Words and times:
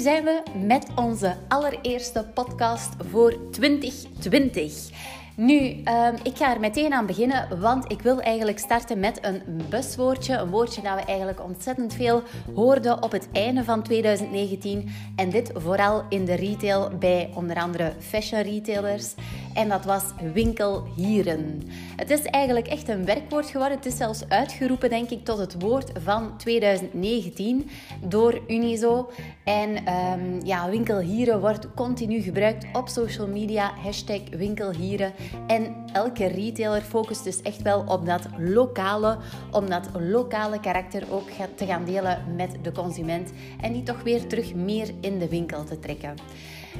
zijn 0.00 0.24
we 0.24 0.42
met 0.66 0.86
onze 0.94 1.36
allereerste 1.48 2.26
podcast 2.34 2.94
voor 3.10 3.50
2020. 3.50 4.90
Nu, 5.36 5.82
ehm, 5.84 6.14
ik 6.22 6.36
ga 6.36 6.54
er 6.54 6.60
meteen 6.60 6.92
aan 6.92 7.06
beginnen, 7.06 7.60
want 7.60 7.92
ik 7.92 8.02
wil 8.02 8.20
eigenlijk 8.20 8.58
starten 8.58 9.00
met 9.00 9.18
een 9.22 9.42
buswoordje. 9.68 10.36
Een 10.36 10.50
woordje 10.50 10.82
dat 10.82 10.94
we 10.94 11.04
eigenlijk 11.04 11.44
ontzettend 11.44 11.94
veel 11.94 12.22
hoorden 12.54 13.02
op 13.02 13.12
het 13.12 13.28
einde 13.32 13.64
van 13.64 13.82
2019. 13.82 14.88
En 15.16 15.30
dit 15.30 15.50
vooral 15.54 16.04
in 16.08 16.24
de 16.24 16.34
retail 16.34 16.90
bij 16.98 17.30
onder 17.34 17.56
andere 17.56 17.92
fashion 17.98 18.42
retailers. 18.42 19.14
En 19.54 19.68
dat 19.68 19.84
was 19.84 20.02
winkelhieren. 20.32 21.62
Het 21.96 22.10
is 22.10 22.22
eigenlijk 22.22 22.66
echt 22.66 22.88
een 22.88 23.04
werkwoord 23.04 23.46
geworden. 23.46 23.76
Het 23.76 23.86
is 23.86 23.96
zelfs 23.96 24.28
uitgeroepen, 24.28 24.90
denk 24.90 25.10
ik, 25.10 25.24
tot 25.24 25.38
het 25.38 25.62
woord 25.62 25.92
van 26.04 26.36
2019 26.36 27.70
door 28.04 28.40
Unizo. 28.48 29.10
En 29.44 29.94
um, 29.94 30.44
ja, 30.44 30.70
winkelhieren 30.70 31.40
wordt 31.40 31.74
continu 31.74 32.20
gebruikt 32.20 32.66
op 32.72 32.88
social 32.88 33.26
media. 33.26 33.72
Hashtag 33.82 34.20
winkelhieren. 34.36 35.12
En 35.46 35.74
elke 35.92 36.26
retailer 36.26 36.82
focust 36.82 37.24
dus 37.24 37.42
echt 37.42 37.62
wel 37.62 37.84
op 37.86 38.06
dat 38.06 38.28
lokale, 38.38 39.18
om 39.50 39.70
dat 39.70 39.88
lokale 39.98 40.60
karakter 40.60 41.02
ook 41.10 41.28
te 41.54 41.66
gaan 41.66 41.84
delen 41.84 42.24
met 42.36 42.50
de 42.62 42.72
consument. 42.72 43.32
En 43.60 43.72
die 43.72 43.82
toch 43.82 44.02
weer 44.02 44.26
terug 44.26 44.54
meer 44.54 44.90
in 45.00 45.18
de 45.18 45.28
winkel 45.28 45.64
te 45.64 45.78
trekken. 45.78 46.14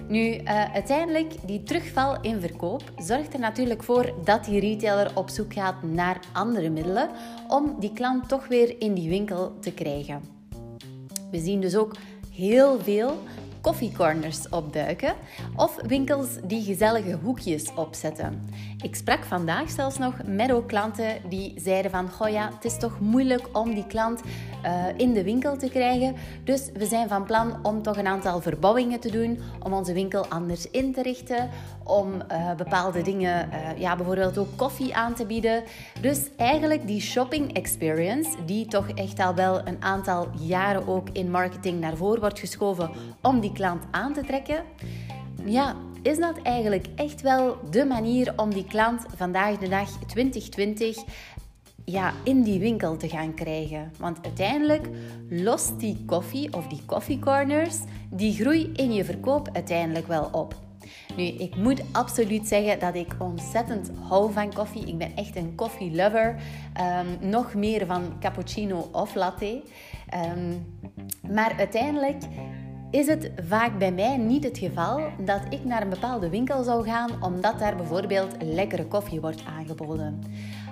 Nu, 0.09 0.35
uh, 0.35 0.73
uiteindelijk, 0.73 1.33
die 1.47 1.63
terugval 1.63 2.21
in 2.21 2.41
verkoop 2.41 2.83
zorgt 2.99 3.35
er 3.35 3.41
natuurlijk 3.41 3.83
voor 3.83 4.15
dat 4.25 4.45
die 4.45 4.61
retailer 4.61 5.11
op 5.15 5.29
zoek 5.29 5.53
gaat 5.53 5.83
naar 5.83 6.21
andere 6.33 6.71
middelen 6.71 7.09
om 7.49 7.77
die 7.79 7.93
klant 7.93 8.29
toch 8.29 8.49
weer 8.49 8.81
in 8.81 8.95
die 8.95 9.09
winkel 9.09 9.59
te 9.61 9.73
krijgen. 9.73 10.23
We 11.31 11.39
zien 11.39 11.61
dus 11.61 11.77
ook 11.77 11.97
heel 12.35 12.81
veel 12.81 13.19
koffiecorners 13.61 14.49
opduiken 14.49 15.15
of 15.57 15.77
winkels 15.87 16.29
die 16.45 16.63
gezellige 16.63 17.19
hoekjes 17.23 17.75
opzetten. 17.75 18.49
Ik 18.83 18.95
sprak 18.95 19.25
vandaag 19.25 19.71
zelfs 19.71 19.99
nog 19.99 20.15
met 20.27 20.53
ook 20.53 20.69
klanten 20.69 21.17
die 21.29 21.53
zeiden 21.57 21.91
van 21.91 22.11
goh 22.11 22.29
ja, 22.29 22.51
het 22.55 22.65
is 22.65 22.79
toch 22.79 23.01
moeilijk 23.01 23.49
om 23.53 23.75
die 23.75 23.87
klant 23.87 24.21
uh, 24.65 24.85
in 24.97 25.13
de 25.13 25.23
winkel 25.23 25.57
te 25.57 25.69
krijgen. 25.69 26.15
Dus 26.45 26.71
we 26.75 26.87
zijn 26.87 27.09
van 27.09 27.25
plan 27.25 27.59
om 27.63 27.83
toch 27.83 27.97
een 27.97 28.07
aantal 28.07 28.41
verbouwingen 28.41 29.01
te 29.01 29.11
doen, 29.11 29.39
om 29.63 29.73
onze 29.73 29.93
winkel 29.93 30.27
anders 30.27 30.71
in 30.71 30.93
te 30.93 31.03
richten, 31.03 31.49
om 31.85 32.15
uh, 32.15 32.55
bepaalde 32.55 33.03
dingen, 33.03 33.49
uh, 33.53 33.81
ja 33.81 33.97
bijvoorbeeld 33.97 34.39
ook 34.39 34.57
koffie 34.57 34.95
aan 34.95 35.15
te 35.15 35.27
bieden. 35.27 35.63
Dus 36.01 36.29
eigenlijk 36.37 36.87
die 36.87 37.01
shopping 37.01 37.53
experience, 37.53 38.31
die 38.47 38.67
toch 38.67 38.89
echt 38.89 39.21
al 39.21 39.35
wel 39.35 39.61
een 39.67 39.77
aantal 39.81 40.29
jaren 40.39 40.89
ook 40.89 41.09
in 41.13 41.31
marketing 41.31 41.81
naar 41.81 41.97
voren 41.97 42.21
wordt 42.21 42.39
geschoven 42.39 42.91
om 43.23 43.41
die 43.41 43.50
klant 43.53 43.85
aan 43.91 44.13
te 44.13 44.25
trekken. 44.25 44.65
Ja, 45.45 45.77
is 46.03 46.19
dat 46.19 46.43
eigenlijk 46.43 46.87
echt 46.95 47.21
wel 47.21 47.57
de 47.71 47.85
manier 47.85 48.33
om 48.37 48.55
die 48.55 48.67
klant 48.67 49.05
vandaag 49.17 49.59
de 49.59 49.69
dag 49.69 49.89
2020 50.07 50.97
ja, 51.85 52.13
in 52.25 52.43
die 52.43 52.59
winkel 52.59 52.97
te 52.97 53.09
gaan 53.09 53.35
krijgen. 53.35 53.93
Want 53.99 54.19
uiteindelijk 54.23 54.89
lost 55.29 55.81
die 55.81 56.05
koffie 56.07 56.53
of 56.53 56.67
die 56.67 56.83
koffiecorners 56.87 57.79
die 58.11 58.35
groei 58.35 58.71
in 58.73 58.93
je 58.93 59.05
verkoop 59.05 59.49
uiteindelijk 59.53 60.07
wel 60.07 60.29
op. 60.33 60.55
Nu, 61.17 61.23
ik 61.23 61.57
moet 61.57 61.83
absoluut 61.93 62.49
zeggen 62.49 62.79
dat 62.79 62.95
ik 62.95 63.15
ontzettend 63.19 63.91
hou 64.09 64.33
van 64.33 64.55
koffie. 64.55 64.87
Ik 64.87 64.99
ben 64.99 65.17
echt 65.17 65.37
een 65.37 65.55
koffielover. 65.55 66.37
Um, 67.21 67.31
nog 67.31 67.55
meer 67.55 67.87
van 67.87 68.19
cappuccino 68.21 68.89
of 68.93 69.15
latte. 69.15 69.63
Um, 70.37 70.67
maar 71.33 71.55
uiteindelijk 71.59 72.23
is 72.91 73.07
het 73.07 73.31
vaak 73.49 73.79
bij 73.79 73.93
mij 73.93 74.17
niet 74.17 74.45
het 74.45 74.59
geval 74.59 75.01
dat 75.19 75.41
ik 75.49 75.65
naar 75.65 75.83
een 75.83 75.89
bepaalde 75.89 76.29
winkel 76.29 76.63
zou 76.63 76.85
gaan 76.85 77.23
omdat 77.23 77.59
daar 77.59 77.77
bijvoorbeeld 77.77 78.37
lekkere 78.43 78.87
koffie 78.87 79.21
wordt 79.21 79.43
aangeboden. 79.59 80.23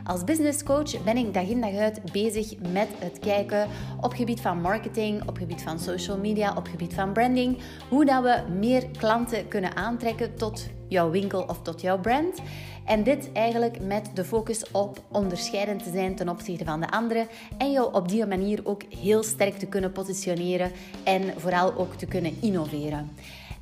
Als 0.08 0.24
business 0.24 0.62
coach 0.62 1.02
ben 1.04 1.16
ik 1.16 1.34
dag 1.34 1.48
in 1.48 1.60
dag 1.60 1.74
uit 1.74 2.12
bezig 2.12 2.58
met 2.72 2.88
het 2.98 3.19
kijken 3.19 3.69
op 4.00 4.12
gebied 4.12 4.41
van 4.41 4.60
marketing, 4.60 5.28
op 5.28 5.36
gebied 5.36 5.62
van 5.62 5.78
social 5.78 6.19
media, 6.19 6.54
op 6.56 6.66
gebied 6.66 6.94
van 6.94 7.12
branding, 7.12 7.58
hoe 7.88 8.04
dat 8.04 8.22
we 8.22 8.52
meer 8.58 8.86
klanten 8.98 9.48
kunnen 9.48 9.76
aantrekken 9.76 10.34
tot 10.34 10.69
jouw 10.88 11.10
winkel 11.10 11.42
of 11.42 11.62
tot 11.62 11.80
jouw 11.80 12.00
brand. 12.00 12.41
En 12.84 13.02
dit 13.02 13.32
eigenlijk 13.32 13.80
met 13.80 14.10
de 14.14 14.24
focus 14.24 14.70
op 14.70 15.02
onderscheidend 15.12 15.82
te 15.82 15.91
zijn 15.91 16.16
ten 16.16 16.28
opzichte 16.28 16.64
van 16.64 16.80
de 16.80 16.90
anderen 16.90 17.26
en 17.58 17.72
jou 17.72 17.94
op 17.94 18.08
die 18.08 18.26
manier 18.26 18.60
ook 18.64 18.82
heel 19.00 19.22
sterk 19.22 19.58
te 19.58 19.66
kunnen 19.66 19.92
positioneren 19.92 20.70
en 21.04 21.22
vooral 21.36 21.75
ook 21.76 21.94
te 21.94 22.06
kunnen 22.06 22.36
innoveren. 22.40 23.10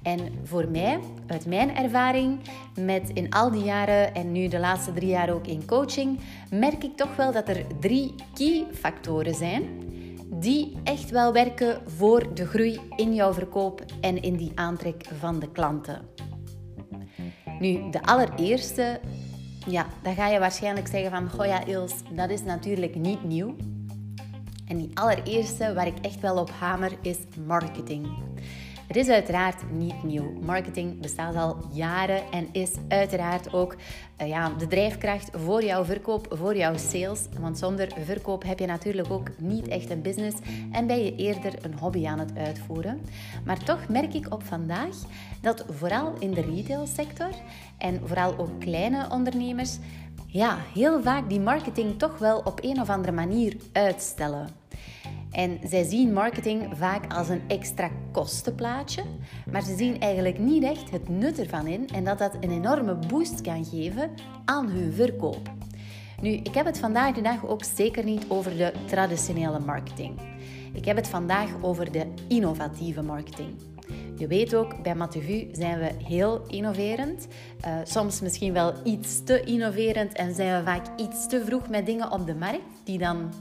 En 0.07 0.21
voor 0.45 0.69
mij, 0.69 0.99
uit 1.27 1.47
mijn 1.47 1.77
ervaring, 1.77 2.41
met 2.81 3.11
in 3.15 3.31
al 3.31 3.51
die 3.51 3.65
jaren 3.65 4.15
en 4.15 4.33
nu 4.33 4.49
de 4.49 4.59
laatste 4.59 4.93
drie 4.93 5.09
jaar 5.09 5.31
ook 5.31 5.47
in 5.47 5.67
coaching, 5.67 6.19
merk 6.51 6.85
ik 6.85 6.97
toch 6.97 7.17
wel 7.17 7.33
dat 7.33 7.49
er 7.49 7.67
drie 7.81 8.15
key 8.35 8.65
factoren 8.73 9.35
zijn 9.35 9.63
die 10.31 10.77
echt 10.85 11.11
wel 11.11 11.33
werken 11.33 11.81
voor 11.87 12.35
de 12.35 12.47
groei 12.47 12.81
in 12.97 13.15
jouw 13.15 13.33
verkoop 13.33 13.85
en 14.01 14.23
in 14.23 14.37
die 14.37 14.53
aantrek 14.55 15.05
van 15.19 15.39
de 15.39 15.53
klanten. 15.53 16.01
Nu, 17.59 17.91
de 17.91 18.03
allereerste, 18.03 19.01
ja, 19.67 19.87
dan 20.03 20.15
ga 20.15 20.29
je 20.29 20.39
waarschijnlijk 20.39 20.87
zeggen 20.87 21.11
van, 21.11 21.31
goh 21.31 21.47
ja 21.47 21.65
Ils, 21.65 21.95
dat 22.13 22.31
is 22.31 22.43
natuurlijk 22.43 22.95
niet 22.95 23.25
nieuw. 23.25 23.57
En 24.67 24.77
die 24.77 24.91
allereerste 24.95 25.75
waar 25.75 25.87
ik 25.87 25.99
echt 26.03 26.21
wel 26.21 26.39
op 26.39 26.51
hamer 26.51 26.93
is 27.03 27.19
marketing. 27.47 28.09
Het 28.87 28.97
is 28.97 29.09
uiteraard 29.09 29.71
niet 29.71 30.03
nieuw. 30.03 30.33
Marketing 30.43 31.01
bestaat 31.01 31.37
al 31.37 31.57
jaren 31.73 32.23
en 32.31 32.49
is 32.53 32.71
uiteraard 32.89 33.53
ook 33.53 33.77
uh, 34.21 34.29
ja, 34.29 34.53
de 34.59 34.67
drijfkracht 34.67 35.31
voor 35.33 35.65
jouw 35.65 35.85
verkoop, 35.85 36.27
voor 36.31 36.57
jouw 36.57 36.77
sales. 36.77 37.27
Want 37.41 37.59
zonder 37.59 37.89
verkoop 38.05 38.43
heb 38.43 38.59
je 38.59 38.67
natuurlijk 38.67 39.11
ook 39.11 39.29
niet 39.39 39.69
echt 39.69 39.91
een 39.91 40.03
business 40.03 40.37
en 40.73 40.87
ben 40.87 41.05
je 41.05 41.17
eerder 41.17 41.53
een 41.65 41.79
hobby 41.79 42.07
aan 42.07 42.19
het 42.19 42.37
uitvoeren. 42.37 43.01
Maar 43.45 43.65
toch 43.65 43.89
merk 43.89 44.15
ik 44.15 44.33
op 44.33 44.43
vandaag 44.43 44.97
dat 45.41 45.65
vooral 45.71 46.13
in 46.19 46.31
de 46.31 46.41
retailsector 46.41 47.31
en 47.79 48.01
vooral 48.05 48.39
ook 48.39 48.61
kleine 48.61 49.11
ondernemers 49.11 49.79
ja, 50.27 50.59
heel 50.75 51.03
vaak 51.03 51.29
die 51.29 51.41
marketing 51.41 51.99
toch 51.99 52.19
wel 52.19 52.39
op 52.39 52.59
een 52.63 52.81
of 52.81 52.89
andere 52.89 53.13
manier 53.13 53.57
uitstellen. 53.73 54.49
En 55.37 55.59
zij 55.65 55.83
zien 55.83 56.13
marketing 56.13 56.69
vaak 56.73 57.13
als 57.13 57.29
een 57.29 57.43
extra 57.49 57.91
kostenplaatje, 58.13 59.03
maar 59.51 59.63
ze 59.63 59.77
zien 59.77 60.01
eigenlijk 60.01 60.39
niet 60.39 60.63
echt 60.63 60.91
het 60.91 61.09
nut 61.09 61.39
ervan 61.39 61.67
in 61.67 61.89
en 61.89 62.05
dat 62.05 62.19
dat 62.19 62.35
een 62.41 62.51
enorme 62.51 62.99
boost 63.09 63.41
kan 63.41 63.65
geven 63.65 64.11
aan 64.45 64.69
hun 64.69 64.93
verkoop. 64.93 65.51
Nu, 66.21 66.31
ik 66.31 66.55
heb 66.55 66.67
het 66.67 66.79
vandaag 66.79 67.15
de 67.15 67.21
dag 67.21 67.47
ook 67.47 67.65
zeker 67.65 68.05
niet 68.05 68.25
over 68.29 68.57
de 68.57 68.73
traditionele 68.87 69.59
marketing. 69.59 70.19
Ik 70.73 70.85
heb 70.85 70.97
het 70.97 71.09
vandaag 71.09 71.51
over 71.63 71.93
de 71.93 72.07
innovatieve 72.29 73.03
marketing. 73.03 73.55
Je 74.19 74.27
weet 74.27 74.55
ook, 74.55 74.83
bij 74.83 74.95
Matuvu 74.95 75.49
zijn 75.53 75.79
we 75.79 75.91
heel 76.05 76.43
innoverend. 76.47 77.27
Uh, 77.67 77.77
soms 77.85 78.21
misschien 78.21 78.53
wel 78.53 78.73
iets 78.85 79.25
te 79.25 79.43
innoverend 79.43 80.13
en 80.13 80.35
zijn 80.35 80.59
we 80.59 80.71
vaak 80.71 80.87
iets 80.97 81.29
te 81.29 81.45
vroeg 81.45 81.69
met 81.69 81.87
dingen 81.87 82.11
op 82.11 82.27
de 82.27 82.35
markt 82.35 82.85
die 82.85 82.99
dan 82.99 83.33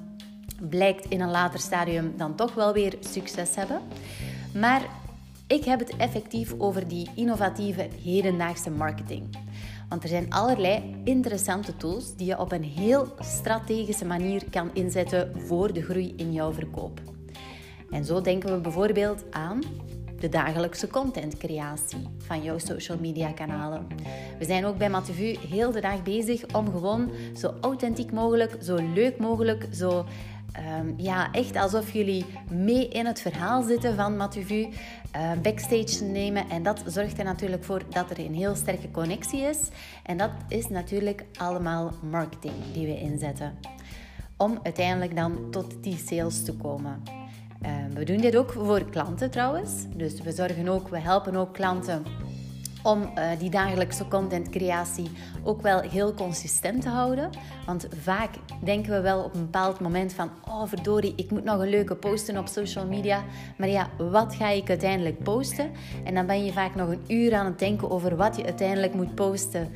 blijkt 0.61 1.05
in 1.05 1.21
een 1.21 1.31
later 1.31 1.59
stadium 1.59 2.13
dan 2.17 2.35
toch 2.35 2.53
wel 2.53 2.73
weer 2.73 2.97
succes 2.99 3.55
hebben. 3.55 3.81
Maar 4.53 4.81
ik 5.47 5.65
heb 5.65 5.79
het 5.79 5.95
effectief 5.95 6.53
over 6.57 6.87
die 6.87 7.09
innovatieve 7.15 7.87
hedendaagse 8.03 8.69
marketing. 8.69 9.37
Want 9.89 10.03
er 10.03 10.09
zijn 10.09 10.33
allerlei 10.33 10.95
interessante 11.03 11.77
tools 11.77 12.15
die 12.15 12.27
je 12.27 12.39
op 12.39 12.51
een 12.51 12.63
heel 12.63 13.13
strategische 13.19 14.05
manier 14.05 14.43
kan 14.49 14.69
inzetten 14.73 15.31
voor 15.45 15.73
de 15.73 15.83
groei 15.83 16.13
in 16.17 16.33
jouw 16.33 16.53
verkoop. 16.53 17.01
En 17.89 18.05
zo 18.05 18.21
denken 18.21 18.53
we 18.53 18.61
bijvoorbeeld 18.61 19.23
aan 19.31 19.61
de 20.19 20.29
dagelijkse 20.29 20.87
contentcreatie 20.87 22.07
van 22.17 22.43
jouw 22.43 22.57
social 22.57 22.97
media 22.99 23.31
kanalen. 23.31 23.87
We 24.39 24.45
zijn 24.45 24.65
ook 24.65 24.77
bij 24.77 24.89
Matevu 24.89 25.37
heel 25.49 25.71
de 25.71 25.81
dag 25.81 26.03
bezig 26.03 26.55
om 26.55 26.71
gewoon 26.71 27.11
zo 27.37 27.53
authentiek 27.61 28.11
mogelijk, 28.11 28.57
zo 28.61 28.75
leuk 28.93 29.17
mogelijk, 29.17 29.67
zo 29.71 30.05
Ehm, 30.57 30.93
ja, 30.97 31.31
echt 31.31 31.55
alsof 31.55 31.91
jullie 31.91 32.25
mee 32.49 32.87
in 32.87 33.05
het 33.05 33.21
verhaal 33.21 33.63
zitten 33.63 33.95
van 33.95 34.17
Matuvu, 34.17 34.69
uh, 35.15 35.31
backstage 35.41 36.03
nemen. 36.03 36.49
En 36.49 36.63
dat 36.63 36.83
zorgt 36.85 37.17
er 37.17 37.23
natuurlijk 37.23 37.63
voor 37.63 37.81
dat 37.89 38.09
er 38.09 38.19
een 38.19 38.33
heel 38.33 38.55
sterke 38.55 38.91
connectie 38.91 39.41
is. 39.41 39.59
En 40.03 40.17
dat 40.17 40.31
is 40.47 40.69
natuurlijk 40.69 41.25
allemaal 41.37 41.91
marketing 42.09 42.53
die 42.73 42.85
we 42.85 42.99
inzetten. 42.99 43.53
Om 44.37 44.59
uiteindelijk 44.63 45.15
dan 45.15 45.51
tot 45.51 45.83
die 45.83 45.97
sales 45.97 46.43
te 46.43 46.53
komen. 46.53 47.03
Ehm, 47.61 47.93
we 47.93 48.03
doen 48.03 48.17
dit 48.17 48.35
ook 48.35 48.51
voor 48.51 48.89
klanten 48.89 49.31
trouwens. 49.31 49.71
Dus 49.95 50.21
we 50.21 50.31
zorgen 50.31 50.67
ook, 50.67 50.87
we 50.89 50.99
helpen 50.99 51.35
ook 51.35 51.53
klanten 51.53 52.03
om 52.85 53.01
uh, 53.01 53.27
die 53.39 53.49
dagelijkse 53.49 54.07
contentcreatie 54.07 55.11
ook 55.43 55.61
wel 55.61 55.81
heel 55.81 56.13
consistent 56.13 56.81
te 56.81 56.89
houden. 56.89 57.29
Want 57.65 57.87
vaak 58.01 58.29
denken 58.63 58.91
we 58.91 59.01
wel 59.01 59.23
op 59.23 59.33
een 59.33 59.41
bepaald 59.41 59.79
moment 59.79 60.13
van... 60.13 60.29
Oh 60.47 60.67
verdorie, 60.67 61.13
ik 61.15 61.31
moet 61.31 61.43
nog 61.43 61.59
een 61.59 61.69
leuke 61.69 61.95
posten 61.95 62.37
op 62.37 62.47
social 62.47 62.85
media. 62.85 63.23
Maar 63.57 63.69
ja, 63.69 63.89
wat 63.97 64.35
ga 64.35 64.49
ik 64.49 64.69
uiteindelijk 64.69 65.23
posten? 65.23 65.71
En 66.03 66.13
dan 66.13 66.25
ben 66.25 66.45
je 66.45 66.53
vaak 66.53 66.75
nog 66.75 66.89
een 66.89 67.03
uur 67.07 67.35
aan 67.35 67.45
het 67.45 67.59
denken 67.59 67.89
over 67.89 68.15
wat 68.15 68.35
je 68.35 68.45
uiteindelijk 68.45 68.93
moet 68.93 69.15
posten. 69.15 69.69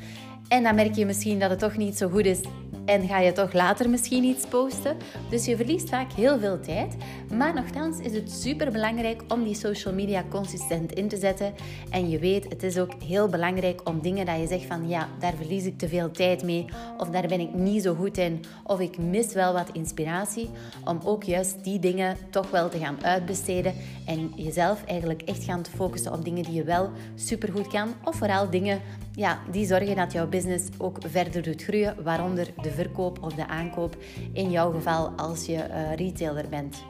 En 0.48 0.64
dan 0.64 0.76
merk 0.76 0.96
je 0.96 1.06
misschien 1.06 1.40
dat 1.40 1.50
het 1.50 1.60
toch 1.60 1.78
niet 1.78 1.98
zo 1.98 2.10
goed 2.10 2.26
is 2.26 2.42
en 2.90 3.08
ga 3.08 3.20
je 3.20 3.32
toch 3.32 3.54
later 3.54 3.90
misschien 3.90 4.24
iets 4.24 4.46
posten. 4.46 4.98
Dus 5.30 5.46
je 5.46 5.56
verliest 5.56 5.90
vaak 5.90 6.12
heel 6.12 6.40
veel 6.40 6.60
tijd. 6.60 6.96
Maar 7.34 7.54
nogthans 7.54 8.00
is 8.00 8.14
het 8.14 8.32
super 8.32 8.72
belangrijk 8.72 9.24
om 9.28 9.44
die 9.44 9.56
social 9.56 9.94
media 9.94 10.24
consistent 10.30 10.92
in 10.92 11.08
te 11.08 11.18
zetten. 11.18 11.54
En 11.90 12.10
je 12.10 12.20
weet, 12.20 12.46
het 12.50 12.64
is 12.64 12.78
ook 12.78 12.94
heel 13.04 13.28
belangrijk 13.28 13.90
om 13.90 14.02
dingen 14.02 14.26
dat 14.26 14.40
je 14.40 14.48
zegt 14.48 14.66
van 14.66 14.88
ja, 14.88 15.10
daar 15.20 15.34
verlies 15.36 15.66
ik 15.66 15.78
te 15.78 15.88
veel 15.88 16.12
tijd 16.12 16.44
mee. 16.44 16.66
Of 16.98 17.10
daar 17.10 17.28
ben 17.28 17.40
ik 17.40 17.54
niet 17.54 17.84
zo 17.84 17.96
goed 17.96 18.18
in. 18.18 18.44
Of 18.64 18.80
ik 18.80 18.98
mis 18.98 19.34
wel 19.34 19.54
wat 19.54 19.70
inspiratie. 19.74 20.50
Om 20.86 21.00
ook 21.04 21.24
juist 21.24 21.64
die 21.64 21.80
dingen 21.80 22.18
toch 22.30 22.52
wel 22.52 22.70
te 22.70 22.78
gaan 22.78 23.04
uitbesteden. 23.04 23.74
En 24.06 24.32
jezelf 24.36 24.84
eigenlijk 24.86 25.22
echt 25.22 25.44
gaan 25.44 25.62
te 25.62 25.72
focussen 25.72 26.14
op 26.14 26.26
dingen 26.26 26.44
die 26.44 26.54
je 26.54 26.64
wel 26.64 26.90
super 27.16 27.52
goed 27.52 27.68
kan. 27.68 27.94
Of 28.04 28.16
vooral 28.16 28.50
dingen 28.50 28.82
ja, 29.20 29.40
die 29.52 29.66
zorgen 29.66 29.96
dat 29.96 30.12
jouw 30.12 30.28
business 30.28 30.68
ook 30.78 30.98
verder 31.06 31.42
doet 31.42 31.64
groeien, 31.64 32.04
waaronder 32.04 32.48
de 32.62 32.72
verkoop 32.72 33.24
of 33.24 33.34
de 33.34 33.48
aankoop 33.48 33.98
in 34.34 34.52
jouw 34.52 34.72
geval 34.72 35.10
als 35.10 35.46
je 35.46 35.54
uh, 35.54 35.96
retailer 35.96 36.50
bent. 36.50 36.84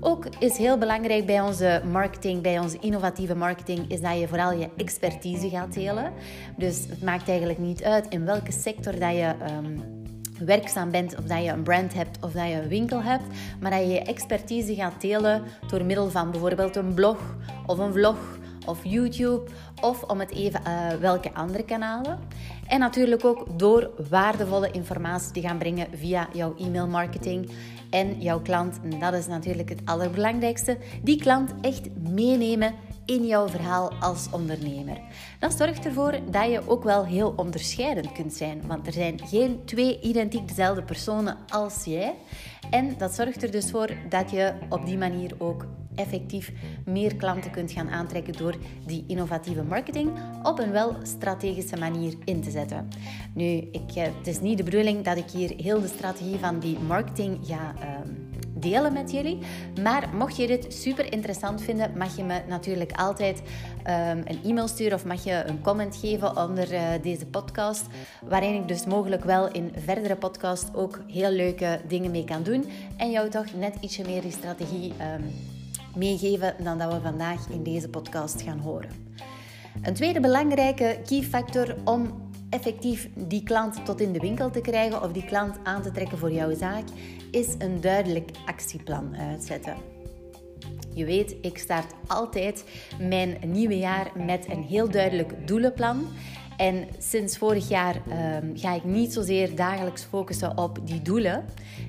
Ook 0.00 0.26
is 0.38 0.56
heel 0.56 0.78
belangrijk 0.78 1.26
bij 1.26 1.40
onze 1.40 1.82
marketing, 1.90 2.42
bij 2.42 2.58
onze 2.58 2.78
innovatieve 2.80 3.34
marketing, 3.34 3.90
is 3.90 4.00
dat 4.00 4.18
je 4.18 4.28
vooral 4.28 4.52
je 4.52 4.68
expertise 4.76 5.48
gaat 5.48 5.74
delen. 5.74 6.12
Dus 6.56 6.86
het 6.88 7.02
maakt 7.02 7.28
eigenlijk 7.28 7.58
niet 7.58 7.82
uit 7.84 8.06
in 8.08 8.24
welke 8.24 8.52
sector 8.52 8.98
dat 8.98 9.14
je 9.14 9.34
um, 9.50 9.82
werkzaam 10.46 10.90
bent, 10.90 11.18
of 11.18 11.24
dat 11.24 11.44
je 11.44 11.50
een 11.50 11.62
brand 11.62 11.94
hebt 11.94 12.24
of 12.24 12.32
dat 12.32 12.48
je 12.48 12.54
een 12.54 12.68
winkel 12.68 13.02
hebt, 13.02 13.24
maar 13.60 13.70
dat 13.70 13.80
je 13.80 13.88
je 13.88 14.02
expertise 14.02 14.74
gaat 14.74 15.00
delen 15.00 15.42
door 15.68 15.84
middel 15.84 16.10
van 16.10 16.30
bijvoorbeeld 16.30 16.76
een 16.76 16.94
blog 16.94 17.36
of 17.66 17.78
een 17.78 17.92
vlog 17.92 18.38
of 18.66 18.78
YouTube 18.82 19.50
of 19.80 20.02
om 20.02 20.20
het 20.20 20.30
even 20.30 20.60
uh, 20.66 20.88
welke 21.00 21.34
andere 21.34 21.64
kanalen. 21.64 22.18
En 22.66 22.78
natuurlijk 22.78 23.24
ook 23.24 23.58
door 23.58 23.90
waardevolle 24.08 24.70
informatie 24.70 25.32
te 25.32 25.40
gaan 25.40 25.58
brengen 25.58 25.86
via 25.94 26.28
jouw 26.32 26.54
e-mailmarketing 26.58 27.50
en 27.90 28.20
jouw 28.20 28.40
klant. 28.40 28.80
En 28.82 28.98
dat 28.98 29.14
is 29.14 29.26
natuurlijk 29.26 29.68
het 29.68 29.80
allerbelangrijkste. 29.84 30.78
Die 31.02 31.20
klant 31.20 31.54
echt 31.60 31.88
meenemen 31.98 32.74
in 33.06 33.26
jouw 33.26 33.48
verhaal 33.48 33.92
als 34.00 34.28
ondernemer. 34.30 35.00
Dat 35.38 35.56
zorgt 35.56 35.84
ervoor 35.84 36.14
dat 36.30 36.50
je 36.50 36.60
ook 36.66 36.84
wel 36.84 37.04
heel 37.04 37.32
onderscheidend 37.36 38.12
kunt 38.12 38.32
zijn, 38.34 38.62
want 38.66 38.86
er 38.86 38.92
zijn 38.92 39.20
geen 39.26 39.64
twee 39.64 40.00
identiek 40.00 40.48
dezelfde 40.48 40.82
personen 40.82 41.36
als 41.48 41.84
jij. 41.84 42.14
En 42.70 42.94
dat 42.98 43.14
zorgt 43.14 43.42
er 43.42 43.50
dus 43.50 43.70
voor 43.70 43.90
dat 44.08 44.30
je 44.30 44.52
op 44.68 44.86
die 44.86 44.98
manier 44.98 45.34
ook 45.38 45.66
effectief 45.96 46.52
meer 46.84 47.16
klanten 47.16 47.50
kunt 47.50 47.72
gaan 47.72 47.90
aantrekken 47.90 48.32
door 48.32 48.54
die 48.86 49.04
innovatieve 49.06 49.62
marketing 49.62 50.10
op 50.42 50.58
een 50.58 50.70
wel 50.70 50.96
strategische 51.02 51.76
manier 51.76 52.14
in 52.24 52.40
te 52.40 52.50
zetten. 52.50 52.88
Nu, 53.34 53.44
ik, 53.72 53.90
eh, 53.94 54.02
het 54.02 54.26
is 54.26 54.40
niet 54.40 54.58
de 54.58 54.64
bedoeling 54.64 55.04
dat 55.04 55.16
ik 55.16 55.30
hier 55.30 55.52
heel 55.56 55.80
de 55.80 55.88
strategie 55.88 56.38
van 56.38 56.58
die 56.58 56.78
marketing 56.78 57.38
ga 57.42 57.74
ehm, 57.80 58.10
delen 58.58 58.92
met 58.92 59.10
jullie. 59.10 59.38
Maar 59.82 60.08
mocht 60.14 60.36
je 60.36 60.46
dit 60.46 60.72
super 60.74 61.12
interessant 61.12 61.62
vinden, 61.62 61.92
mag 61.96 62.16
je 62.16 62.24
me 62.24 62.40
natuurlijk 62.48 62.92
altijd 62.92 63.42
ehm, 63.82 64.22
een 64.24 64.38
e-mail 64.44 64.68
sturen 64.68 64.94
of 64.94 65.04
mag 65.04 65.24
je 65.24 65.42
een 65.46 65.60
comment 65.60 65.96
geven 65.96 66.36
onder 66.36 66.72
uh, 66.72 66.82
deze 67.02 67.26
podcast, 67.26 67.86
waarin 68.24 68.54
ik 68.54 68.68
dus 68.68 68.86
mogelijk 68.86 69.24
wel 69.24 69.52
in 69.52 69.72
verdere 69.76 70.16
podcasts 70.16 70.74
ook 70.74 71.00
heel 71.06 71.30
leuke 71.30 71.80
dingen 71.88 72.10
mee 72.10 72.24
kan 72.24 72.42
doen 72.42 72.64
en 72.96 73.10
jou 73.10 73.30
toch 73.30 73.54
net 73.54 73.74
ietsje 73.80 74.02
meer 74.06 74.22
die 74.22 74.30
strategie 74.30 74.92
um, 74.92 75.55
meegeven 75.96 76.54
dan 76.62 76.78
dat 76.78 76.92
we 76.92 77.00
vandaag 77.00 77.48
in 77.48 77.62
deze 77.62 77.88
podcast 77.88 78.42
gaan 78.42 78.58
horen. 78.58 78.90
Een 79.82 79.94
tweede 79.94 80.20
belangrijke 80.20 81.00
key 81.04 81.22
factor 81.22 81.76
om 81.84 82.30
effectief 82.50 83.08
die 83.14 83.42
klant 83.42 83.84
tot 83.84 84.00
in 84.00 84.12
de 84.12 84.18
winkel 84.18 84.50
te 84.50 84.60
krijgen 84.60 85.02
of 85.02 85.12
die 85.12 85.24
klant 85.24 85.56
aan 85.62 85.82
te 85.82 85.90
trekken 85.90 86.18
voor 86.18 86.32
jouw 86.32 86.54
zaak, 86.54 86.84
is 87.30 87.54
een 87.58 87.80
duidelijk 87.80 88.30
actieplan 88.46 89.16
uitzetten. 89.16 89.76
Je 90.94 91.04
weet, 91.04 91.36
ik 91.40 91.58
start 91.58 91.92
altijd 92.06 92.64
mijn 93.00 93.36
nieuwe 93.46 93.78
jaar 93.78 94.10
met 94.26 94.50
een 94.50 94.62
heel 94.62 94.90
duidelijk 94.90 95.46
doelenplan. 95.46 96.06
En 96.56 96.88
sinds 96.98 97.38
vorig 97.38 97.68
jaar 97.68 97.94
um, 97.94 98.56
ga 98.56 98.74
ik 98.74 98.84
niet 98.84 99.12
zozeer 99.12 99.56
dagelijks 99.56 100.02
focussen 100.02 100.58
op 100.58 100.78
die 100.84 101.02
doelen. 101.02 101.44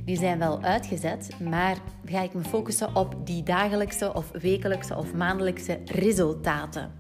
Die 0.06 0.18
zijn 0.18 0.40
wel 0.40 0.62
uitgezet, 0.62 1.30
maar 1.40 1.78
ga 2.06 2.22
ik 2.22 2.34
me 2.34 2.44
focussen 2.44 2.96
op 2.96 3.16
die 3.24 3.44
dagelijkse 3.44 4.14
of 4.14 4.32
wekelijkse 4.32 4.96
of 4.96 5.14
maandelijkse 5.14 5.80
resultaten. 5.86 6.92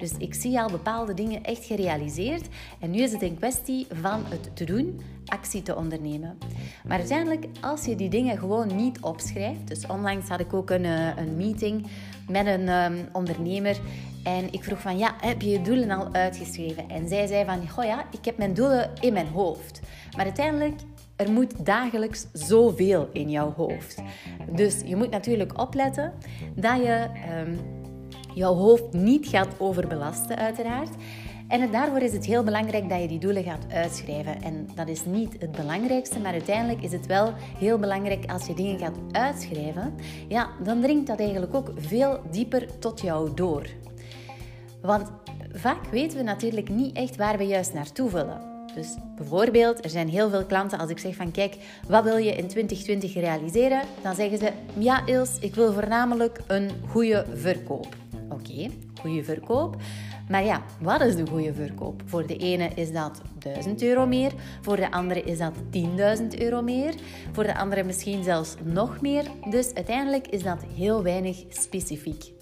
Dus 0.00 0.12
ik 0.18 0.34
zie 0.34 0.60
al 0.60 0.70
bepaalde 0.70 1.14
dingen 1.14 1.42
echt 1.42 1.64
gerealiseerd. 1.64 2.48
En 2.80 2.90
nu 2.90 2.98
is 2.98 3.12
het 3.12 3.22
een 3.22 3.36
kwestie 3.36 3.86
van 4.00 4.24
het 4.28 4.56
te 4.56 4.64
doen, 4.64 5.00
actie 5.26 5.62
te 5.62 5.76
ondernemen. 5.76 6.38
Maar 6.86 6.98
uiteindelijk, 6.98 7.46
als 7.60 7.84
je 7.84 7.96
die 7.96 8.08
dingen 8.08 8.38
gewoon 8.38 8.76
niet 8.76 9.00
opschrijft. 9.00 9.68
Dus 9.68 9.86
onlangs 9.86 10.28
had 10.28 10.40
ik 10.40 10.54
ook 10.54 10.70
een, 10.70 10.84
eh, 10.84 11.16
een 11.16 11.36
meeting 11.36 11.86
met 12.28 12.46
een 12.46 12.68
um, 12.68 13.08
ondernemer. 13.12 13.80
En 14.24 14.52
ik 14.52 14.64
vroeg 14.64 14.80
van, 14.80 14.98
ja, 14.98 15.14
heb 15.20 15.42
je 15.42 15.50
je 15.50 15.62
doelen 15.62 15.90
al 15.90 16.08
uitgeschreven? 16.12 16.88
En 16.88 17.08
zij 17.08 17.26
zei 17.26 17.44
van, 17.44 17.68
goh 17.68 17.84
ja, 17.84 18.04
ik 18.10 18.24
heb 18.24 18.36
mijn 18.36 18.54
doelen 18.54 18.90
in 19.00 19.12
mijn 19.12 19.28
hoofd. 19.28 19.80
Maar 20.16 20.24
uiteindelijk, 20.24 20.80
er 21.16 21.30
moet 21.30 21.66
dagelijks 21.66 22.26
zoveel 22.32 23.08
in 23.12 23.30
jouw 23.30 23.52
hoofd. 23.56 24.02
Dus 24.52 24.80
je 24.84 24.96
moet 24.96 25.10
natuurlijk 25.10 25.60
opletten 25.60 26.12
dat 26.54 26.76
je 26.76 27.06
um, 27.46 27.79
jouw 28.34 28.54
hoofd 28.54 28.92
niet 28.92 29.26
gaat 29.26 29.54
overbelasten, 29.58 30.36
uiteraard. 30.36 30.90
En 31.50 31.70
daarvoor 31.70 32.00
is 32.00 32.12
het 32.12 32.26
heel 32.26 32.44
belangrijk 32.44 32.88
dat 32.88 33.00
je 33.00 33.08
die 33.08 33.18
doelen 33.18 33.42
gaat 33.42 33.66
uitschrijven. 33.72 34.42
En 34.42 34.68
dat 34.74 34.88
is 34.88 35.04
niet 35.04 35.36
het 35.38 35.52
belangrijkste, 35.52 36.18
maar 36.18 36.32
uiteindelijk 36.32 36.82
is 36.82 36.92
het 36.92 37.06
wel 37.06 37.32
heel 37.58 37.78
belangrijk 37.78 38.30
als 38.30 38.46
je 38.46 38.54
dingen 38.54 38.78
gaat 38.78 38.96
uitschrijven. 39.10 39.94
Ja, 40.28 40.48
dan 40.64 40.80
dringt 40.80 41.06
dat 41.06 41.18
eigenlijk 41.18 41.54
ook 41.54 41.72
veel 41.76 42.20
dieper 42.30 42.78
tot 42.78 43.00
jou 43.00 43.34
door. 43.34 43.66
Want 44.82 45.10
vaak 45.52 45.86
weten 45.90 46.18
we 46.18 46.24
natuurlijk 46.24 46.68
niet 46.68 46.96
echt 46.96 47.16
waar 47.16 47.38
we 47.38 47.44
juist 47.44 47.72
naartoe 47.72 48.10
willen. 48.10 48.40
Dus 48.74 48.94
bijvoorbeeld, 49.16 49.84
er 49.84 49.90
zijn 49.90 50.08
heel 50.08 50.30
veel 50.30 50.44
klanten 50.44 50.78
als 50.78 50.90
ik 50.90 50.98
zeg 50.98 51.14
van 51.14 51.30
kijk, 51.30 51.56
wat 51.88 52.04
wil 52.04 52.16
je 52.16 52.36
in 52.36 52.48
2020 52.48 53.14
realiseren? 53.14 53.82
Dan 54.02 54.14
zeggen 54.14 54.38
ze, 54.38 54.52
ja 54.78 55.06
Ils, 55.06 55.38
ik 55.40 55.54
wil 55.54 55.72
voornamelijk 55.72 56.40
een 56.46 56.70
goede 56.88 57.26
verkoop. 57.34 57.99
Oké, 58.40 58.70
goede 59.00 59.24
verkoop. 59.24 59.76
Maar 60.28 60.44
ja, 60.44 60.62
wat 60.80 61.00
is 61.00 61.16
de 61.16 61.26
goede 61.26 61.54
verkoop? 61.54 62.02
Voor 62.06 62.26
de 62.26 62.36
ene 62.36 62.70
is 62.74 62.92
dat 62.92 63.20
1000 63.38 63.82
euro 63.82 64.06
meer, 64.06 64.32
voor 64.60 64.76
de 64.76 64.90
andere 64.90 65.22
is 65.22 65.38
dat 65.38 65.52
10.000 66.20 66.38
euro 66.38 66.62
meer, 66.62 66.94
voor 67.32 67.44
de 67.44 67.58
andere 67.58 67.82
misschien 67.82 68.24
zelfs 68.24 68.54
nog 68.62 69.00
meer. 69.00 69.24
Dus 69.50 69.74
uiteindelijk 69.74 70.26
is 70.26 70.42
dat 70.42 70.64
heel 70.76 71.02
weinig 71.02 71.44
specifiek. 71.48 72.32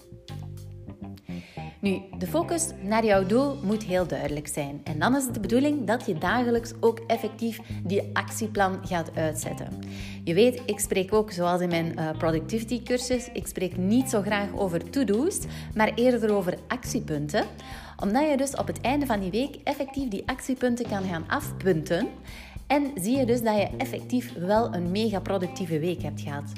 Nu, 1.81 2.01
de 2.17 2.27
focus 2.27 2.71
naar 2.81 3.05
jouw 3.05 3.25
doel 3.25 3.55
moet 3.63 3.83
heel 3.83 4.07
duidelijk 4.07 4.47
zijn. 4.47 4.81
En 4.83 4.99
dan 4.99 5.15
is 5.15 5.25
het 5.25 5.33
de 5.33 5.39
bedoeling 5.39 5.87
dat 5.87 6.05
je 6.05 6.17
dagelijks 6.17 6.73
ook 6.79 6.99
effectief 7.07 7.59
die 7.83 8.09
actieplan 8.13 8.79
gaat 8.87 9.15
uitzetten. 9.15 9.79
Je 10.23 10.33
weet, 10.33 10.61
ik 10.65 10.79
spreek 10.79 11.13
ook, 11.13 11.31
zoals 11.31 11.61
in 11.61 11.69
mijn 11.69 11.93
uh, 11.99 12.09
productivity 12.17 12.83
cursus, 12.83 13.29
ik 13.33 13.47
spreek 13.47 13.77
niet 13.77 14.09
zo 14.09 14.21
graag 14.21 14.55
over 14.55 14.89
to-do's, 14.89 15.39
maar 15.75 15.91
eerder 15.95 16.33
over 16.33 16.57
actiepunten 16.67 17.45
omdat 18.01 18.29
je 18.29 18.37
dus 18.37 18.55
op 18.55 18.67
het 18.67 18.81
einde 18.81 19.05
van 19.05 19.19
die 19.19 19.31
week 19.31 19.55
effectief 19.63 20.07
die 20.07 20.23
actiepunten 20.25 20.87
kan 20.89 21.03
gaan 21.03 21.23
afpunten. 21.27 22.07
En 22.67 22.91
zie 22.95 23.17
je 23.17 23.25
dus 23.25 23.41
dat 23.41 23.55
je 23.55 23.69
effectief 23.77 24.33
wel 24.33 24.73
een 24.73 24.91
mega 24.91 25.19
productieve 25.19 25.79
week 25.79 26.01
hebt 26.01 26.21
gehad. 26.21 26.51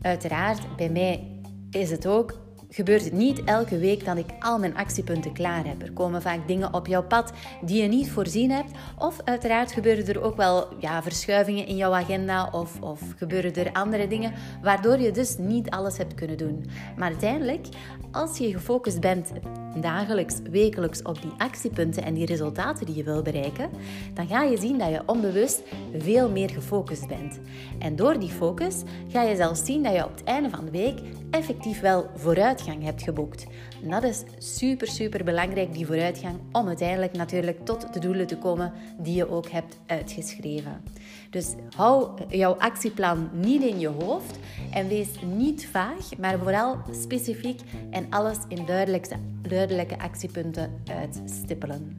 Uiteraard, 0.00 0.76
bij 0.76 0.90
mij 0.90 1.40
is 1.70 1.90
het 1.90 2.06
ook 2.06 2.45
gebeurt 2.68 3.04
het 3.04 3.12
niet 3.12 3.44
elke 3.44 3.78
week 3.78 4.04
dat 4.04 4.16
ik 4.16 4.26
al 4.38 4.58
mijn 4.58 4.76
actiepunten 4.76 5.32
klaar 5.32 5.66
heb. 5.66 5.82
Er 5.82 5.92
komen 5.92 6.22
vaak 6.22 6.48
dingen 6.48 6.74
op 6.74 6.86
jouw 6.86 7.02
pad 7.02 7.32
die 7.62 7.82
je 7.82 7.88
niet 7.88 8.10
voorzien 8.10 8.50
hebt. 8.50 8.70
Of 8.98 9.20
uiteraard 9.24 9.72
gebeuren 9.72 10.06
er 10.06 10.22
ook 10.22 10.36
wel 10.36 10.68
ja, 10.80 11.02
verschuivingen 11.02 11.66
in 11.66 11.76
jouw 11.76 11.92
agenda 11.92 12.48
of, 12.52 12.80
of 12.80 13.00
gebeuren 13.16 13.54
er 13.54 13.72
andere 13.72 14.08
dingen 14.08 14.32
waardoor 14.62 14.98
je 14.98 15.10
dus 15.10 15.36
niet 15.38 15.70
alles 15.70 15.96
hebt 15.96 16.14
kunnen 16.14 16.38
doen. 16.38 16.64
Maar 16.96 17.08
uiteindelijk, 17.08 17.66
als 18.12 18.38
je 18.38 18.52
gefocust 18.52 19.00
bent 19.00 19.32
dagelijks, 19.80 20.38
wekelijks 20.50 21.02
op 21.02 21.22
die 21.22 21.32
actiepunten 21.38 22.02
en 22.02 22.14
die 22.14 22.26
resultaten 22.26 22.86
die 22.86 22.94
je 22.94 23.02
wil 23.02 23.22
bereiken, 23.22 23.70
dan 24.14 24.26
ga 24.26 24.42
je 24.42 24.56
zien 24.56 24.78
dat 24.78 24.88
je 24.88 25.02
onbewust 25.06 25.62
veel 25.98 26.30
meer 26.30 26.50
gefocust 26.50 27.06
bent. 27.08 27.40
En 27.78 27.96
door 27.96 28.18
die 28.18 28.30
focus 28.30 28.82
ga 29.08 29.22
je 29.22 29.36
zelfs 29.36 29.64
zien 29.64 29.82
dat 29.82 29.94
je 29.94 30.04
op 30.04 30.14
het 30.14 30.24
einde 30.24 30.50
van 30.50 30.64
de 30.64 30.70
week 30.70 30.98
effectief 31.30 31.80
wel 31.80 32.06
vooruit 32.14 32.55
hebt 32.64 33.02
geboekt. 33.02 33.46
Dat 33.82 34.02
is 34.02 34.22
super, 34.38 34.86
super 34.86 35.24
belangrijk, 35.24 35.72
die 35.72 35.86
vooruitgang, 35.86 36.38
om 36.52 36.66
uiteindelijk 36.66 37.12
natuurlijk 37.12 37.64
tot 37.64 37.92
de 37.92 38.00
doelen 38.00 38.26
te 38.26 38.38
komen 38.38 38.72
die 38.98 39.14
je 39.14 39.30
ook 39.30 39.48
hebt 39.48 39.78
uitgeschreven. 39.86 40.82
Dus 41.30 41.54
hou 41.76 42.10
jouw 42.28 42.54
actieplan 42.54 43.30
niet 43.32 43.62
in 43.62 43.78
je 43.78 43.88
hoofd 43.88 44.38
en 44.70 44.88
wees 44.88 45.08
niet 45.36 45.66
vaag, 45.66 46.16
maar 46.18 46.38
vooral 46.38 46.78
specifiek 46.90 47.60
en 47.90 48.06
alles 48.10 48.38
in 48.48 48.66
duidelijke, 48.66 49.16
duidelijke 49.42 49.98
actiepunten 49.98 50.82
uitstippelen. 50.84 51.98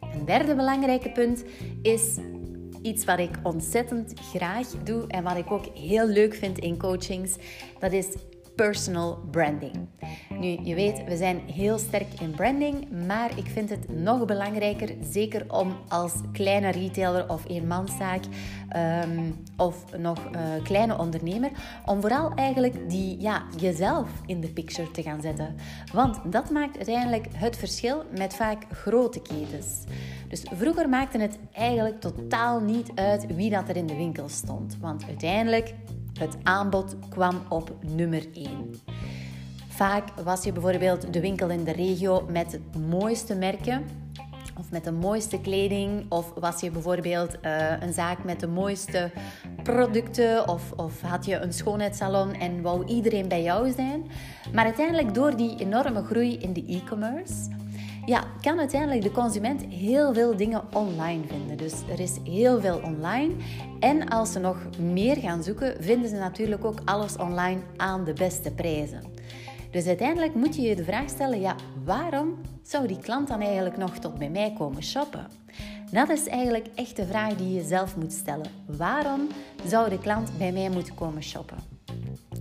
Een 0.00 0.24
derde 0.24 0.54
belangrijke 0.54 1.10
punt 1.10 1.44
is 1.82 2.16
iets 2.82 3.04
wat 3.04 3.18
ik 3.18 3.30
ontzettend 3.42 4.12
graag 4.32 4.68
doe 4.84 5.06
en 5.06 5.22
wat 5.22 5.36
ik 5.36 5.50
ook 5.50 5.66
heel 5.74 6.06
leuk 6.06 6.34
vind 6.34 6.58
in 6.58 6.78
coachings. 6.78 7.36
Dat 7.78 7.92
is 7.92 8.06
personal 8.60 9.18
branding. 9.30 9.88
Nu, 10.38 10.58
je 10.62 10.74
weet, 10.74 11.04
we 11.04 11.16
zijn 11.16 11.40
heel 11.46 11.78
sterk 11.78 12.20
in 12.20 12.30
branding, 12.30 13.06
maar 13.06 13.38
ik 13.38 13.46
vind 13.46 13.70
het 13.70 13.88
nog 13.88 14.24
belangrijker, 14.24 14.94
zeker 15.10 15.44
om 15.48 15.76
als 15.88 16.12
kleine 16.32 16.70
retailer 16.70 17.28
of 17.28 17.48
eenmanszaak 17.48 18.22
um, 19.04 19.36
of 19.56 19.96
nog 19.98 20.18
uh, 20.18 20.40
kleine 20.62 20.98
ondernemer, 20.98 21.50
om 21.86 22.00
vooral 22.00 22.34
eigenlijk 22.34 22.90
die, 22.90 23.20
ja, 23.20 23.42
jezelf 23.58 24.08
in 24.26 24.40
de 24.40 24.48
picture 24.48 24.90
te 24.90 25.02
gaan 25.02 25.20
zetten. 25.20 25.54
Want 25.92 26.32
dat 26.32 26.50
maakt 26.50 26.76
uiteindelijk 26.76 27.26
het 27.32 27.56
verschil 27.56 28.04
met 28.18 28.34
vaak 28.34 28.64
grote 28.72 29.22
ketens. 29.22 29.84
Dus 30.28 30.42
vroeger 30.52 30.88
maakte 30.88 31.18
het 31.18 31.38
eigenlijk 31.52 32.00
totaal 32.00 32.60
niet 32.60 32.90
uit 32.94 33.34
wie 33.34 33.50
dat 33.50 33.68
er 33.68 33.76
in 33.76 33.86
de 33.86 33.96
winkel 33.96 34.28
stond. 34.28 34.76
Want 34.80 35.04
uiteindelijk 35.06 35.74
het 36.20 36.36
aanbod 36.42 36.96
kwam 37.08 37.42
op 37.48 37.72
nummer 37.80 38.26
1. 38.34 38.80
Vaak 39.68 40.08
was 40.24 40.44
je 40.44 40.52
bijvoorbeeld 40.52 41.12
de 41.12 41.20
winkel 41.20 41.48
in 41.48 41.64
de 41.64 41.72
regio 41.72 42.26
met 42.28 42.52
het 42.52 42.88
mooiste 42.88 43.34
merken 43.34 43.84
of 44.60 44.70
met 44.70 44.84
de 44.84 44.92
mooiste 44.92 45.40
kleding, 45.40 46.06
of 46.08 46.32
was 46.34 46.60
je 46.60 46.70
bijvoorbeeld 46.70 47.36
uh, 47.42 47.80
een 47.80 47.92
zaak 47.92 48.24
met 48.24 48.40
de 48.40 48.46
mooiste 48.46 49.10
producten, 49.62 50.48
of, 50.48 50.72
of 50.76 51.00
had 51.00 51.24
je 51.24 51.36
een 51.36 51.52
schoonheidssalon 51.52 52.32
en 52.32 52.62
wou 52.62 52.86
iedereen 52.86 53.28
bij 53.28 53.42
jou 53.42 53.72
zijn. 53.72 54.06
Maar 54.52 54.64
uiteindelijk, 54.64 55.14
door 55.14 55.36
die 55.36 55.58
enorme 55.58 56.02
groei 56.02 56.38
in 56.38 56.52
de 56.52 56.64
e-commerce, 56.66 57.34
ja, 58.04 58.24
kan 58.40 58.58
uiteindelijk 58.58 59.02
de 59.02 59.10
consument 59.10 59.64
heel 59.64 60.14
veel 60.14 60.36
dingen 60.36 60.62
online 60.72 61.22
vinden. 61.26 61.56
Dus 61.56 61.74
er 61.90 62.00
is 62.00 62.16
heel 62.24 62.60
veel 62.60 62.80
online. 62.84 63.34
En 63.80 64.08
als 64.08 64.32
ze 64.32 64.38
nog 64.38 64.56
meer 64.78 65.16
gaan 65.16 65.42
zoeken, 65.42 65.82
vinden 65.82 66.08
ze 66.08 66.16
natuurlijk 66.16 66.64
ook 66.64 66.80
alles 66.84 67.16
online 67.16 67.60
aan 67.76 68.04
de 68.04 68.12
beste 68.12 68.50
prijzen. 68.50 69.02
Dus 69.70 69.86
uiteindelijk 69.86 70.34
moet 70.34 70.56
je 70.56 70.62
je 70.62 70.76
de 70.76 70.84
vraag 70.84 71.08
stellen: 71.08 71.40
ja, 71.40 71.54
waarom 71.84 72.38
zou 72.62 72.86
die 72.86 72.98
klant 72.98 73.28
dan 73.28 73.40
eigenlijk 73.40 73.76
nog 73.76 73.98
tot 73.98 74.18
bij 74.18 74.30
mij 74.30 74.54
komen 74.58 74.82
shoppen? 74.82 75.26
Dat 75.90 76.08
is 76.08 76.28
eigenlijk 76.28 76.66
echt 76.74 76.96
de 76.96 77.06
vraag 77.06 77.36
die 77.36 77.54
je 77.54 77.62
zelf 77.62 77.96
moet 77.96 78.12
stellen. 78.12 78.50
Waarom 78.66 79.28
zou 79.66 79.90
de 79.90 79.98
klant 79.98 80.38
bij 80.38 80.52
mij 80.52 80.70
moeten 80.70 80.94
komen 80.94 81.22
shoppen? 81.22 81.79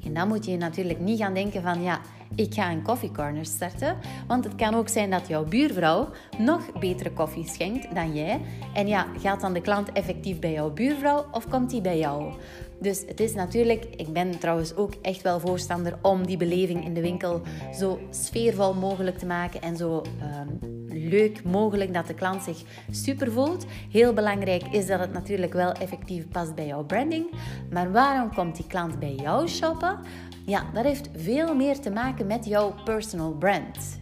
En 0.09 0.15
dan 0.15 0.27
moet 0.27 0.45
je 0.45 0.57
natuurlijk 0.57 0.99
niet 0.99 1.19
gaan 1.19 1.33
denken 1.33 1.61
van 1.61 1.81
ja, 1.81 1.99
ik 2.35 2.53
ga 2.53 2.71
een 2.71 2.81
koffiecorner 2.81 3.45
starten. 3.45 3.97
Want 4.27 4.43
het 4.43 4.55
kan 4.55 4.73
ook 4.73 4.89
zijn 4.89 5.09
dat 5.09 5.27
jouw 5.27 5.43
buurvrouw 5.43 6.09
nog 6.37 6.79
betere 6.79 7.11
koffie 7.11 7.47
schenkt 7.47 7.95
dan 7.95 8.13
jij. 8.13 8.41
En 8.73 8.87
ja, 8.87 9.07
gaat 9.17 9.41
dan 9.41 9.53
de 9.53 9.61
klant 9.61 9.91
effectief 9.91 10.39
bij 10.39 10.51
jouw 10.51 10.69
buurvrouw 10.71 11.25
of 11.31 11.49
komt 11.49 11.69
die 11.69 11.81
bij 11.81 11.97
jou? 11.97 12.33
Dus 12.79 13.03
het 13.07 13.19
is 13.19 13.33
natuurlijk, 13.33 13.85
ik 13.95 14.13
ben 14.13 14.39
trouwens 14.39 14.75
ook 14.75 14.93
echt 15.01 15.21
wel 15.21 15.39
voorstander 15.39 15.97
om 16.01 16.25
die 16.25 16.37
beleving 16.37 16.85
in 16.85 16.93
de 16.93 17.01
winkel 17.01 17.41
zo 17.73 17.99
sfeervol 18.09 18.73
mogelijk 18.73 19.17
te 19.17 19.25
maken 19.25 19.61
en 19.61 19.77
zo 19.77 20.01
ehm, 20.19 20.78
leuk 21.07 21.43
mogelijk 21.43 21.93
dat 21.93 22.07
de 22.07 22.13
klant 22.13 22.43
zich 22.43 22.61
super 22.91 23.31
voelt. 23.31 23.65
Heel 23.91 24.13
belangrijk 24.13 24.63
is 24.63 24.87
dat 24.87 24.99
het 24.99 25.13
natuurlijk 25.13 25.53
wel 25.53 25.71
effectief 25.71 26.27
past 26.27 26.55
bij 26.55 26.67
jouw 26.67 26.83
branding. 26.83 27.31
Maar 27.71 27.91
waarom 27.91 28.33
komt 28.33 28.55
die 28.55 28.67
klant 28.67 28.99
bij 28.99 29.15
jou 29.15 29.47
shoppen? 29.47 29.99
Ja, 30.45 30.63
dat 30.73 30.83
heeft 30.83 31.09
veel 31.15 31.55
meer 31.55 31.79
te 31.79 31.91
maken 31.91 32.27
met 32.27 32.45
jouw 32.45 32.75
personal 32.83 33.31
brand. 33.31 33.99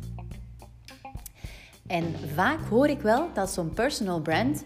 En 1.88 2.04
vaak 2.36 2.60
hoor 2.70 2.88
ik 2.88 3.02
wel 3.02 3.30
dat 3.34 3.50
zo'n 3.50 3.74
personal 3.74 4.22
brand 4.22 4.64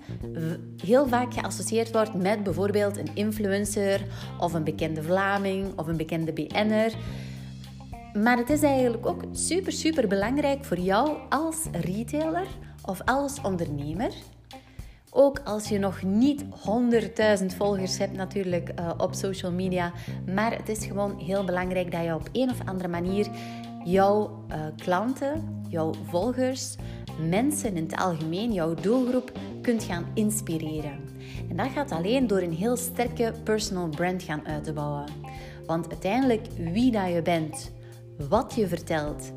heel 0.84 1.08
vaak 1.08 1.34
geassocieerd 1.34 1.92
wordt 1.92 2.14
met 2.14 2.44
bijvoorbeeld 2.44 2.98
een 2.98 3.10
influencer 3.14 4.02
of 4.40 4.54
een 4.54 4.64
bekende 4.64 5.04
Vlaming 5.04 5.78
of 5.80 5.88
een 5.88 5.98
bekende 5.98 6.34
BN'er. 6.34 6.94
Maar 8.14 8.38
het 8.38 8.50
is 8.50 8.64
eigenlijk 8.64 9.06
ook 9.06 9.24
super, 9.32 9.72
super 9.72 10.08
belangrijk 10.08 10.66
voor 10.66 10.80
jou 10.80 11.18
als 11.30 11.58
retailer 11.72 12.48
of 12.86 13.02
als 13.06 13.42
ondernemer. 13.42 14.14
Ook 15.10 15.40
als 15.44 15.68
je 15.68 15.80
nog 15.80 16.02
niet 16.04 16.44
100.000 17.40 17.46
volgers 17.58 17.98
hebt 17.98 18.16
natuurlijk 18.16 18.72
uh, 18.80 18.92
op 18.98 19.14
social 19.14 19.52
media. 19.52 19.94
Maar 20.34 20.58
het 20.58 20.70
is 20.70 20.86
gewoon 20.86 21.20
heel 21.20 21.46
belangrijk 21.46 21.92
dat 21.92 22.04
je 22.04 22.16
op 22.16 22.30
een 22.32 22.50
of 22.50 22.60
andere 22.66 22.88
manier 22.90 23.28
jouw 23.84 24.46
uh, 24.50 24.56
klanten, 24.78 25.64
jouw 25.70 25.94
volgers, 26.10 26.76
mensen 27.30 27.76
in 27.76 27.84
het 27.84 27.96
algemeen, 27.96 28.54
jouw 28.54 28.74
doelgroep 28.74 29.32
kunt 29.62 29.84
gaan 29.84 30.06
inspireren. 30.14 31.00
En 31.50 31.56
dat 31.56 31.70
gaat 31.70 31.92
alleen 31.92 32.28
door 32.28 32.42
een 32.42 32.54
heel 32.54 32.78
sterke 32.78 33.34
personal 33.44 33.90
brand 33.90 34.24
gaan 34.24 34.48
uit 34.48 34.64
te 34.64 34.74
bouwen. 34.74 35.06
Want 35.66 35.90
uiteindelijk 35.90 36.48
wie 36.58 36.92
dat 36.92 37.12
je 37.14 37.22
bent, 37.22 37.72
wat 38.30 38.54
je 38.56 38.68
vertelt 38.68 39.32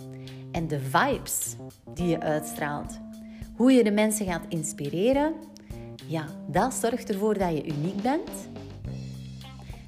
en 0.53 0.69
de 0.69 0.81
vibes 0.81 1.57
die 1.95 2.07
je 2.07 2.21
uitstraalt, 2.21 2.99
hoe 3.57 3.73
je 3.73 3.85
de 3.85 3.91
mensen 3.91 4.27
gaat 4.27 4.45
inspireren, 4.49 5.35
ja, 6.07 6.27
dat 6.47 6.75
zorgt 6.75 7.11
ervoor 7.11 7.39
dat 7.39 7.51
je 7.51 7.67
uniek 7.67 8.03
bent. 8.03 8.31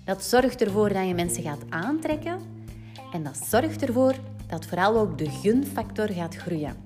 Dat 0.05 0.25
zorgt 0.25 0.63
ervoor 0.63 0.93
dat 0.93 1.07
je 1.07 1.15
mensen 1.15 1.43
gaat 1.43 1.63
aantrekken. 1.69 2.39
En 3.13 3.23
dat 3.23 3.37
zorgt 3.37 3.83
ervoor 3.83 4.15
dat 4.47 4.67
vooral 4.67 4.99
ook 4.99 5.19
de 5.19 5.31
gunfactor 5.31 6.09
gaat 6.09 6.37
groeien. 6.37 6.77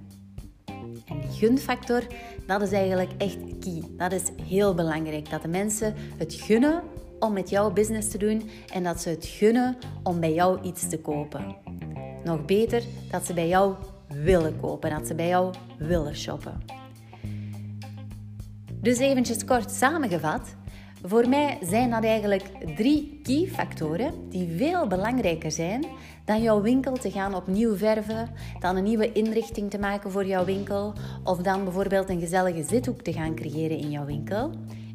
En 1.07 1.21
die 1.21 1.31
gunfactor, 1.31 2.07
dat 2.47 2.63
is 2.63 2.73
eigenlijk 2.73 3.11
echt 3.19 3.39
key. 3.61 3.83
Dat 3.97 4.13
is 4.13 4.23
heel 4.43 4.75
belangrijk. 4.75 5.31
Dat 5.31 5.43
de 5.43 5.49
mensen 5.49 5.95
het 6.17 6.35
gunnen 6.35 6.83
om 7.19 7.33
met 7.33 7.51
jouw 7.51 7.71
business 7.73 8.11
te 8.11 8.19
doen 8.19 8.51
en 8.73 8.83
dat 8.83 9.01
ze 9.01 9.09
het 9.09 9.27
gunnen 9.27 9.77
om 10.03 10.21
bij 10.21 10.35
jou 10.35 10.61
iets 10.63 10.89
te 10.89 10.99
kopen. 10.99 11.57
Nog 12.25 12.45
beter, 12.45 12.83
dat 13.11 13.27
ze 13.27 13.35
bij 13.35 13.49
jou 13.49 13.75
willen 14.07 14.61
kopen, 14.61 14.91
dat 14.91 15.07
ze 15.07 15.15
bij 15.15 15.29
jou 15.29 15.55
willen 15.79 16.17
shoppen. 16.17 16.63
Dus 18.81 18.99
eventjes 18.99 19.45
kort 19.45 19.71
samengevat. 19.71 20.55
Voor 21.05 21.29
mij 21.29 21.59
zijn 21.63 21.91
dat 21.91 22.05
eigenlijk 22.05 22.43
drie 22.77 23.21
key 23.23 23.49
factoren 23.53 24.29
die 24.29 24.57
veel 24.57 24.87
belangrijker 24.87 25.51
zijn 25.51 25.87
dan 26.25 26.43
jouw 26.43 26.61
winkel 26.61 26.93
te 26.93 27.11
gaan 27.11 27.35
opnieuw 27.35 27.77
verven, 27.77 28.29
dan 28.59 28.77
een 28.77 28.85
nieuwe 28.85 29.13
inrichting 29.13 29.71
te 29.71 29.79
maken 29.79 30.11
voor 30.11 30.27
jouw 30.27 30.45
winkel 30.45 30.93
of 31.25 31.39
dan 31.39 31.65
bijvoorbeeld 31.65 32.09
een 32.09 32.21
gezellige 32.21 32.63
zithoek 32.63 33.01
te 33.01 33.13
gaan 33.13 33.35
creëren 33.35 33.79
in 33.79 33.91
jouw 33.91 34.05
winkel. 34.05 34.51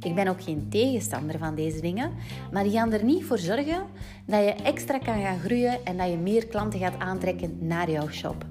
Ik 0.05 0.15
ben 0.15 0.27
ook 0.27 0.43
geen 0.43 0.67
tegenstander 0.69 1.37
van 1.37 1.55
deze 1.55 1.81
dingen, 1.81 2.11
maar 2.51 2.63
die 2.63 2.71
gaan 2.71 2.93
er 2.93 3.03
niet 3.03 3.25
voor 3.25 3.37
zorgen 3.37 3.83
dat 4.25 4.43
je 4.43 4.53
extra 4.53 4.97
kan 4.97 5.21
gaan 5.21 5.39
groeien 5.39 5.85
en 5.85 5.97
dat 5.97 6.09
je 6.09 6.17
meer 6.17 6.47
klanten 6.47 6.79
gaat 6.79 6.99
aantrekken 6.99 7.67
naar 7.67 7.91
jouw 7.91 8.09
shop. 8.09 8.45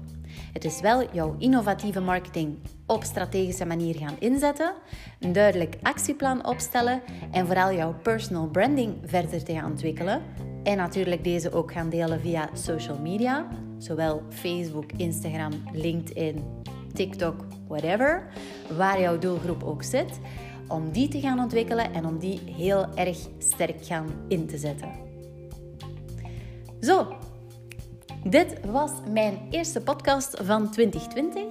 Het 0.53 0.65
is 0.65 0.81
wel 0.81 1.13
jouw 1.13 1.35
innovatieve 1.39 1.99
marketing 1.99 2.57
op 2.85 3.03
strategische 3.03 3.65
manier 3.65 3.95
gaan 3.95 4.15
inzetten, 4.19 4.73
een 5.19 5.33
duidelijk 5.33 5.75
actieplan 5.81 6.47
opstellen 6.47 7.01
en 7.31 7.45
vooral 7.45 7.73
jouw 7.73 7.95
personal 8.03 8.47
branding 8.47 8.95
verder 9.05 9.43
te 9.43 9.53
gaan 9.53 9.71
ontwikkelen. 9.71 10.21
En 10.63 10.77
natuurlijk 10.77 11.23
deze 11.23 11.51
ook 11.51 11.71
gaan 11.71 11.89
delen 11.89 12.21
via 12.21 12.49
social 12.53 12.99
media, 12.99 13.47
zowel 13.77 14.21
Facebook, 14.29 14.91
Instagram, 14.97 15.51
LinkedIn, 15.73 16.43
TikTok, 16.93 17.45
whatever, 17.67 18.27
waar 18.77 19.01
jouw 19.01 19.17
doelgroep 19.17 19.63
ook 19.63 19.83
zit, 19.83 20.19
om 20.67 20.91
die 20.91 21.07
te 21.07 21.19
gaan 21.19 21.39
ontwikkelen 21.39 21.93
en 21.93 22.05
om 22.05 22.19
die 22.19 22.39
heel 22.45 22.85
erg 22.95 23.17
sterk 23.37 23.85
gaan 23.85 24.07
in 24.27 24.47
te 24.47 24.57
zetten. 24.57 24.89
Zo, 26.81 27.15
dit 28.23 28.59
was 28.65 28.91
mijn 29.11 29.39
eerste 29.49 29.81
podcast 29.81 30.37
van 30.43 30.71
2020. 30.71 31.43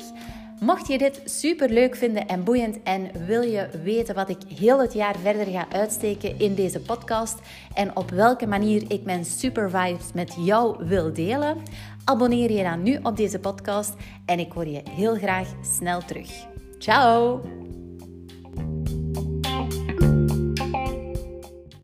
Mocht 0.60 0.86
je 0.86 0.98
dit 0.98 1.22
super 1.24 1.70
leuk 1.70 1.96
vinden 1.96 2.26
en 2.26 2.44
boeiend 2.44 2.82
en 2.82 3.26
wil 3.26 3.42
je 3.42 3.68
weten 3.82 4.14
wat 4.14 4.28
ik 4.28 4.38
heel 4.58 4.80
het 4.80 4.92
jaar 4.92 5.16
verder 5.18 5.46
ga 5.46 5.66
uitsteken 5.72 6.38
in 6.38 6.54
deze 6.54 6.80
podcast 6.80 7.38
en 7.74 7.96
op 7.96 8.10
welke 8.10 8.46
manier 8.46 8.84
ik 8.88 9.04
mijn 9.04 9.24
super 9.24 9.70
vibes 9.70 10.12
met 10.14 10.34
jou 10.38 10.86
wil 10.86 11.12
delen, 11.12 11.56
abonneer 12.04 12.52
je 12.52 12.62
dan 12.62 12.82
nu 12.82 12.98
op 13.02 13.16
deze 13.16 13.38
podcast 13.38 13.94
en 14.26 14.38
ik 14.38 14.52
hoor 14.52 14.66
je 14.66 14.82
heel 14.90 15.14
graag 15.14 15.48
snel 15.62 16.00
terug. 16.00 16.30
Ciao! 16.78 17.63